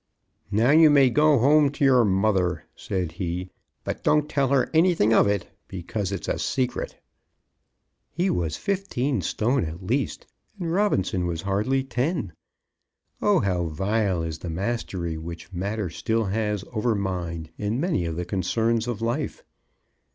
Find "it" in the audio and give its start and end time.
5.27-5.47